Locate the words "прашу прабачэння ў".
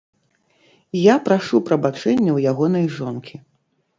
1.27-2.39